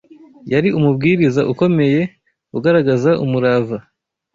Yari 0.51 0.69
umubwiriza 0.77 1.41
ukomeye, 1.53 2.01
ugaragaza 2.57 3.11
umurava 3.23 3.77